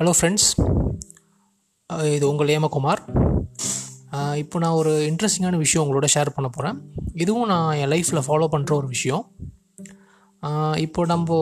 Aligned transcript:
Hello 0.00 0.10
friends 0.16 0.48
இது 2.14 2.24
உங்கள் 2.28 2.50
ஏமகுமார் 2.56 3.00
இப்போ 4.42 4.56
நான் 4.62 4.76
ஒரு 4.80 4.92
இன்ட்ரெஸ்டிங்கான 5.08 5.56
விஷயம் 5.62 5.84
உங்களோட 5.84 6.08
ஷேர் 6.14 6.30
பண்ண 6.34 6.48
போகிறேன் 6.48 6.76
இதுவும் 7.22 7.48
நான் 7.52 7.70
என் 7.76 7.90
லைஃப்பில் 7.94 8.22
ஃபாலோ 8.26 8.46
பண்ணுற 8.52 8.72
ஒரு 8.72 8.86
விஷயம். 8.86 9.24
இப்போ 10.84 11.06
நம்ம 11.12 11.38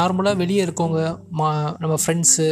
நார்மலாக 0.00 0.40
வெளியே 0.42 0.64
இருக்கவங்க 0.64 1.02
மா 1.40 1.76
நம்ம 1.78 1.96
ஃப்ரெண்ட்ஸு 2.02 2.46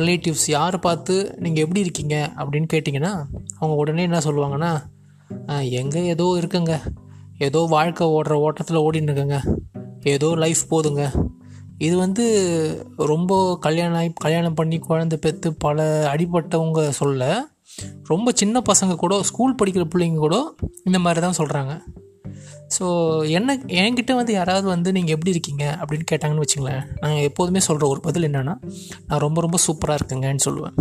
ரிலேட்டிவ்ஸ் 0.00 0.46
யார் 0.56 0.78
பார்த்து 0.78 1.16
நீங்கள் 1.38 1.64
எப்படி 1.64 1.84
இருக்கீங்க 1.86 2.16
அப்படின்னு 2.36 2.68
கேட்டிங்கன்னா 2.74 3.12
அவங்க 3.58 3.76
உடனே 3.82 4.02
என்ன 4.02 4.22
சொல்லுவாங்கன்னா 4.28 4.72
எங்கே 5.82 6.02
ஏதோ 6.14 6.26
இருக்குங்க. 6.40 6.72
ஏதோ 7.48 7.62
வாழ்க்கை 7.76 8.08
ஓடுற 8.18 8.40
ஓட்டத்தில் 8.46 8.84
ஓடின்னு 8.86 9.12
இருக்குங்க. 9.12 9.38
ஏதோ 10.16 10.30
லைஃப் 10.44 10.64
போதுங்க. 10.72 11.04
இது 11.82 11.94
வந்து 11.96 12.24
ரொம்ப 12.96 13.32
கல்யாணம் 13.60 13.96
ஆகி 13.96 14.10
கல்யாணம் 14.16 14.54
பண்ணி 14.54 14.78
குழந்தை 14.78 15.18
பெற்று 15.18 15.48
பல 15.54 15.86
அடிபட்டவங்க 16.14 16.82
சொல்ல 16.90 17.50
ரொம்ப 18.06 18.32
சின்ன 18.34 18.62
பசங்க 18.70 18.94
கூட 18.96 19.22
ஸ்கூல் 19.22 19.58
படிக்கிற 19.62 19.84
பிள்ளைங்க 19.94 20.16
கூட 20.16 20.36
இந்த 20.84 20.98
மாதிரி 20.98 21.20
தான் 21.20 21.38
சொல்கிறாங்க 21.38 21.74
ஸோ 22.78 22.86
என்ன 23.28 23.54
என்கிட்ட 23.80 24.12
வந்து 24.14 24.32
யாராவது 24.32 24.66
வந்து 24.66 24.92
நீங்கள் 24.92 25.14
எப்படி 25.14 25.30
இருக்கீங்க 25.30 25.64
அப்படின்னு 25.80 26.06
கேட்டாங்கன்னு 26.10 26.44
வச்சுங்களேன் 26.44 26.84
நான் 27.00 27.24
எப்போதுமே 27.28 27.60
சொல்கிற 27.60 27.86
ஒரு 27.88 28.00
பதில் 28.00 28.26
என்னென்னா 28.30 28.54
நான் 29.06 29.22
ரொம்ப 29.26 29.40
ரொம்ப 29.40 29.58
சூப்பராக 29.66 29.98
இருக்கேங்கன்னு 30.00 30.44
சொல்லுவேன். 30.44 30.76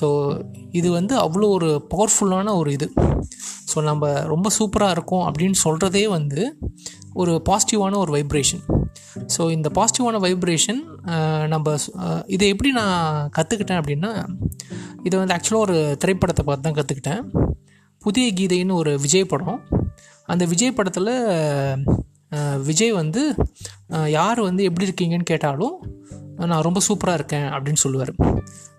ஸோ 0.00 0.06
இது 0.72 0.90
வந்து 0.90 1.14
அவ்வளோ 1.18 1.48
ஒரு 1.48 1.70
பவர்ஃபுல்லான 1.94 2.54
ஒரு 2.56 2.72
இது. 2.72 2.86
ஸோ 3.70 3.82
நம்ம 3.82 4.12
ரொம்ப 4.24 4.50
சூப்பராக 4.58 4.90
இருக்கோம் 4.90 5.24
அப்படின்னு 5.28 5.58
சொல்கிறதே 5.64 6.04
வந்து 6.08 6.42
ஒரு 7.12 7.42
பாசிட்டிவான 7.48 7.96
ஒரு 7.96 8.12
வைப்ரேஷன் 8.16 8.64
ஸோ 9.38 9.50
இந்த 9.50 9.70
பாசிட்டிவான 9.74 10.18
வைப்ரேஷன் 10.18 10.80
நம்ம 11.46 11.74
இதை 12.26 12.48
எப்படி 12.48 12.70
நான் 12.72 13.30
கற்றுக்கிட்டேன் 13.38 13.80
அப்படின்னா 13.80 14.26
இதை 15.02 15.18
வந்து 15.18 15.34
ஆக்சுவலாக 15.34 15.56
ஒரு 15.56 15.96
திரைப்படத்தை 15.98 16.44
பார்த்து 16.44 16.72
தான் 16.72 16.84
கற்றுக்கிட்டேன் 16.84 17.46
புதிய 17.98 18.32
கீதைன்னு 18.32 18.72
ஒரு 18.72 19.00
விஜய் 19.00 19.24
படம். 19.24 19.68
அந்த 20.26 20.44
விஜய் 20.44 20.72
படத்தில் 20.72 21.10
விஜய் 22.62 22.92
வந்து 22.92 23.34
யார் 24.06 24.40
வந்து 24.40 24.64
எப்படி 24.64 24.88
இருக்கீங்கன்னு 24.88 25.22
கேட்டாலும் 25.22 26.00
நான் 26.50 26.66
ரொம்ப 26.66 26.80
சூப்பராக 26.88 27.18
இருக்கேன் 27.18 27.48
அப்படின்னு 27.56 27.80
சொல்லுவார். 27.84 28.12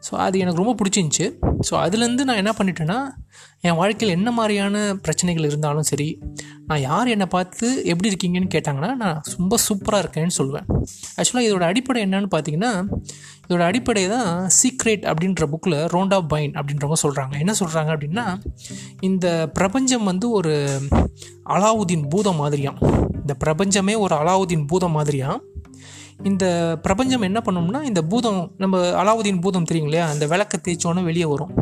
ஸோ 0.07 0.13
அது 0.25 0.35
எனக்கு 0.39 0.61
ரொம்ப 0.61 0.73
பிடிச்சிருந்துச்சி. 0.79 1.25
ஸோ 1.67 1.73
அதுலேருந்து 1.83 2.23
நான் 2.29 2.39
என்ன 2.41 2.51
பண்ணிட்டேன்னா 2.57 2.97
என் 3.67 3.75
வாழ்க்கையில் 3.75 4.15
என்ன 4.15 4.31
மாதிரியான 4.31 4.77
பிரச்சனைகள் 4.95 5.47
இருந்தாலும் 5.49 5.87
சரி 5.89 6.07
நான் 6.65 6.81
யார் 6.81 7.07
என்னை 7.07 7.25
பார்த்து 7.25 7.67
எப்படி 7.91 8.11
இருக்கீங்கன்னு 8.11 8.49
கேட்டாங்கன்னா 8.55 8.89
நான் 9.03 9.21
ரொம்ப 9.37 9.57
சூப்பராக 9.67 10.03
இருக்கேன்னு 10.03 10.35
சொல்லுவேன். 10.39 10.67
ஆக்சுவலாக 11.17 11.47
இதோட 11.47 11.63
அடிப்படை 11.71 12.01
என்னன்னு 12.05 12.29
பார்த்தீங்கன்னா 12.35 12.71
இதோட 13.45 13.63
அடிப்படை 13.69 14.07
தான் 14.07 14.29
சீக்ரெட் 14.59 15.05
அப்படின்ற 15.11 15.47
புக்கில் 15.53 15.77
ரோண்டா 15.95 16.19
பைன் 16.33 16.53
அப்படின்றவங்க 16.59 16.99
சொல்கிறாங்க 17.05 17.39
என்ன 17.39 17.55
சொல்கிறாங்க 17.61 17.91
அப்படின்னா 17.95 18.25
இந்த 18.99 19.49
பிரபஞ்சம் 19.53 20.03
வந்து 20.03 20.29
ஒரு 20.29 20.53
அலாவுதீன் 21.55 22.05
பூதம் 22.09 22.41
மாதிரியாம். 22.43 22.79
இந்த 23.21 23.33
பிரபஞ்சமே 23.33 23.95
ஒரு 23.95 24.15
அலாவுதீன் 24.15 24.67
பூதம் 24.67 24.95
மாதிரியாம். 24.99 25.39
இந்த 26.21 26.75
பிரபஞ்சம் 26.81 27.21
என்ன 27.21 27.39
பண்ணும்னா 27.45 27.83
இந்த 27.83 28.01
பூதம் 28.01 28.51
நம்ம 28.57 28.77
அலாவுதீன் 29.03 29.41
பூதம் 29.41 29.63
தெரியும் 29.63 29.85
இல்லையா 29.85 30.07
அந்த 30.07 30.27
விளக்க 30.27 30.57
தேய்ச்சோன்னே 30.57 31.03
வெளியே 31.03 31.25
வரும். 31.25 31.53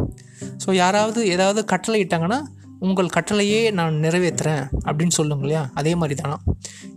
ஸோ 0.66 0.74
யாராவது 0.74 1.28
ஏதாவது 1.28 1.66
கட்டளை 1.66 2.06
இட்டாங்கன்னா 2.06 2.40
உங்கள் 2.80 3.08
கட்டளையே 3.08 3.72
நான் 3.72 3.94
நிறைவேற்றுறேன் 3.94 4.64
அப்படின்னு 4.86 5.08
சொல்லுங்க 5.08 5.42
இல்லையா 5.42 5.70
அதே 5.74 5.96
மாதிரி 5.96 6.22
தானா? 6.22 6.38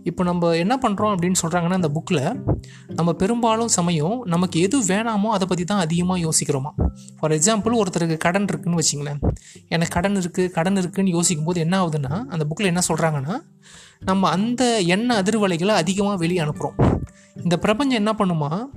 இப்போ 0.03 0.23
நம்ம 0.23 0.55
என்ன 0.55 0.79
பண்ணுறோம் 0.83 1.11
அப்படின்னு 1.15 1.41
சொல்கிறாங்கன்னா 1.41 1.73
அந்த 1.73 1.89
புக்கில் 1.89 2.21
நம்ம 2.95 3.13
பெரும்பாலும் 3.13 3.67
சமயம் 3.67 4.21
நமக்கு 4.25 4.59
எது 4.59 4.77
வேணாமோ 4.87 5.25
அதை 5.25 5.47
பற்றி 5.47 5.63
தான் 5.63 5.79
அதிகமாக 5.79 6.19
யோசிக்கிறோமா? 6.19 6.71
ஃபார் 7.19 7.31
எக்ஸாம்பிள் 7.31 7.77
ஒருத்தருக்கு 7.81 8.17
கடன் 8.17 8.45
இருக்குதுன்னு 8.45 8.81
வச்சிங்களேன். 8.81 9.19
எனக்கு 9.69 9.93
கடன் 9.93 10.15
இருக்குது 10.15 10.51
கடன் 10.51 10.75
இருக்குதுன்னு 10.75 11.15
யோசிக்கும் 11.17 11.45
போது 11.45 11.59
என்ன 11.59 11.83
ஆகுதுன்னா 11.83 12.25
அந்த 12.29 12.45
புக்கில் 12.49 12.65
என்ன 12.65 12.83
சொல்கிறாங்கன்னா 12.89 13.37
நம்ம 13.99 14.29
அந்த 14.29 14.81
எண்ண 14.81 15.21
அதிர்வலைகளை 15.21 15.75
அதிகமாக 15.83 16.17
வெளியே 16.17 16.39
அனுப்புகிறோம் 16.39 16.77
இந்த 17.43 17.57
பிரபஞ்சம் 17.57 17.99
என்ன 17.99 18.11
பண்ணுமா? 18.19 18.67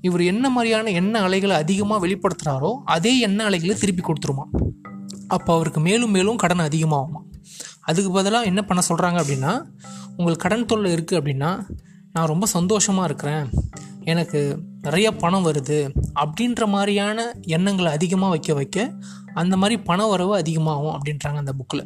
இவர் 0.00 0.20
என்ன 0.20 0.50
மாதிரியான 0.50 0.90
எண்ண 0.90 1.20
அலைகளை 1.20 1.56
அதிகமாக 1.56 2.06
வெளிப்படுத்துகிறாரோ 2.06 2.72
அதே 2.84 3.18
எண்ண 3.18 3.44
அலைகளை 3.44 3.74
திருப்பி 3.74 4.02
கொடுத்துருமா. 4.02 4.44
அப்போ 5.28 5.54
அவருக்கு 5.54 5.80
மேலும் 5.80 6.10
மேலும் 6.10 6.36
கடன் 6.36 6.58
அதிகமாகுமா. 6.58 7.20
அதுக்கு 7.80 8.10
பதிலாக 8.12 8.44
என்ன 8.44 8.62
பண்ண 8.62 8.82
சொல்கிறாங்க 8.88 9.18
அப்படின்னா 9.22 9.52
உங்களுக்கு 10.16 10.44
கடன் 10.48 10.66
தொல்லை 10.66 10.92
இருக்குது 10.94 11.18
அப்படின்னா 11.20 11.50
நான் 12.12 12.26
ரொம்ப 12.26 12.46
சந்தோஷமாக 12.46 13.08
இருக்கிறேன். 13.08 13.46
எனக்கு 14.04 14.40
நிறைய 14.82 15.12
பணம் 15.12 15.46
வருது. 15.46 15.78
அப்படின்ற 16.20 16.66
மாதிரியான 16.66 17.34
எண்ணங்களை 17.46 17.92
அதிகமாக 17.92 18.30
வைக்க 18.30 18.54
வைக்க 18.54 18.92
அந்த 19.34 19.56
மாதிரி 19.56 19.80
பண 19.80 20.06
வரவு 20.06 20.36
அதிகமாகும் 20.36 20.94
அப்படின்றாங்க 20.96 21.36
அந்த 21.36 21.52
புக்கில் 21.52 21.84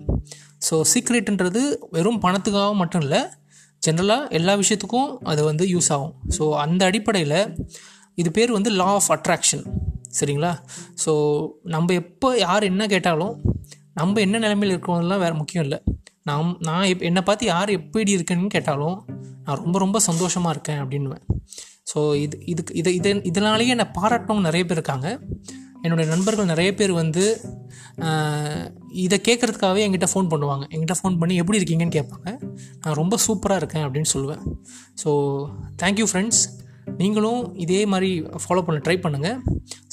ஸோ 0.70 0.74
சீக்ரெட்ன்றது 0.92 1.62
வெறும் 1.90 2.20
பணத்துக்காக 2.20 2.74
மட்டும் 2.74 3.00
இல்லை 3.00 3.20
ஜென்ரலாக 3.86 4.28
எல்லா 4.38 4.52
விஷயத்துக்கும் 4.62 5.10
அது 5.30 5.40
வந்து 5.50 5.64
யூஸ் 5.74 5.90
ஆகும். 5.94 6.14
ஸோ 6.36 6.44
அந்த 6.64 6.82
அடிப்படையில் 6.90 7.38
இது 8.20 8.30
பேர் 8.36 8.56
வந்து 8.58 8.70
லா 8.80 8.88
ஆஃப் 8.98 9.10
அட்ராக்ஷன் 9.16 9.64
சரிங்களா? 10.18 10.52
ஸோ 11.04 11.12
நம்ம 11.74 11.94
எப்போ 12.02 12.28
யார் 12.46 12.64
என்ன 12.70 12.86
கேட்டாலும் 12.94 13.34
நம்ம 14.00 14.20
என்ன 14.20 14.36
நிலைமையில் 14.38 14.74
இருக்கிறோம்லாம் 14.74 15.22
வேறு 15.24 15.34
முக்கியம் 15.40 15.64
இல்லை. 15.66 15.78
நாம் 16.30 16.50
நான் 16.68 16.84
எப் 16.90 17.04
என்னை 17.08 17.22
பார்த்து 17.28 17.44
யார் 17.46 17.70
எப்படி 17.78 18.10
இருக்கேன்னு 18.16 18.52
கேட்டாலும் 18.56 18.98
நான் 19.46 19.60
ரொம்ப 19.62 19.76
ரொம்ப 19.78 19.98
சந்தோஷமாக 20.08 20.54
இருக்கேன் 20.54 20.80
அப்படின்னுவேன். 20.82 21.24
ஸோ 21.92 22.00
இது 22.24 22.36
இதுக்கு 22.52 22.74
இதை 22.80 22.92
இதை 22.98 23.12
இதனாலேயே 23.30 23.72
என்னை 23.76 23.86
பாராட்டினவங்க 23.98 24.44
நிறைய 24.48 24.64
பேர் 24.66 24.78
இருக்காங்க. 24.78 25.08
என்னுடைய 25.84 26.06
நண்பர்கள் 26.14 26.50
நிறைய 26.52 26.70
பேர் 26.80 26.92
வந்து 27.02 27.24
இதை 29.04 29.18
கேட்குறதுக்காகவே 29.28 29.84
என்கிட்ட 29.86 30.08
ஃபோன் 30.12 30.30
பண்ணுவாங்க. 30.32 30.64
என்கிட்ட 30.74 30.96
ஃபோன் 31.00 31.18
பண்ணி 31.20 31.36
எப்படி 31.42 31.60
இருக்கீங்கன்னு 31.60 31.96
கேட்பாங்க. 31.98 32.30
நான் 32.82 32.98
ரொம்ப 33.02 33.18
சூப்பராக 33.26 33.62
இருக்கேன் 33.62 33.84
அப்படின்னு 33.86 34.10
சொல்லுவேன். 34.14 34.42
ஸோ 35.02 35.12
தேங்க்யூ 35.82 36.08
ஃப்ரெண்ட்ஸ் 36.10 36.42
நீங்களும் 37.00 37.42
இதே 37.64 37.80
மாதிரி 37.92 38.10
ஃபாலோ 38.44 38.62
பண்ண 38.66 38.78
ட்ரை 38.86 38.96
பண்ணுங்கள் 39.04 39.38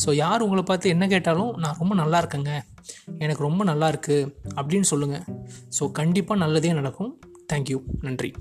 ஸோ 0.04 0.10
யார் 0.24 0.44
உங்களை 0.46 0.64
பார்த்து 0.70 0.94
என்ன 0.96 1.08
கேட்டாலும் 1.14 1.52
நான் 1.64 1.80
ரொம்ப 1.82 1.96
நல்லா 2.02 2.20
இருக்கேங்க. 2.22 2.54
எனக்கு 3.24 3.42
ரொம்ப 3.48 3.64
நல்லா 3.72 3.90
இருக்குது 3.94 4.30
அப்படின்னு 4.60 4.90
சொல்லுங்கள் 4.94 5.26
ஸோ 5.78 5.92
கண்டிப்பாக 6.00 6.44
நல்லதே 6.46 6.74
நடக்கும். 6.80 7.12
தேங்க்யூ 7.54 7.80
நன்றி. 8.08 8.32